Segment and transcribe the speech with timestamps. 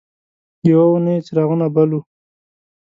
[0.69, 2.01] یوه اونۍ یې څراغونه بل وو.